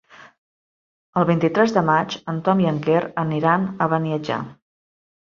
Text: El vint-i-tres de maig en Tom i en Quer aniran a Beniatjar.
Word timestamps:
El 1.19 1.27
vint-i-tres 1.29 1.75
de 1.75 1.83
maig 1.89 2.15
en 2.33 2.39
Tom 2.47 2.63
i 2.63 2.71
en 2.71 2.79
Quer 2.87 3.03
aniran 3.25 3.69
a 3.85 3.89
Beniatjar. 3.93 4.39